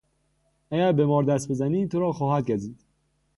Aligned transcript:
اگر 0.71 0.91
به 0.91 1.05
مار 1.05 1.23
دست 1.23 1.49
بزنی 1.49 1.87
تو 1.87 1.99
را 1.99 2.11
خواهد 2.13 2.51
گزید. 2.51 2.85